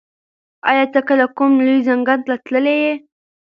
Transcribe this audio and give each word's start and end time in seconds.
ایا 0.69 0.83
ته 0.93 0.99
کله 1.07 1.25
کوم 1.37 1.51
لوی 1.65 1.79
ځنګل 1.87 2.19
ته 2.27 2.33
تللی 2.45 2.75
یې؟ 2.83 2.93